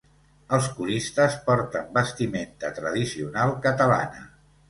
Els 0.57 0.69
coristes 0.77 1.35
porten 1.49 1.91
vestimenta 1.99 2.71
tradicional 2.79 3.53
catalana. 3.67 4.27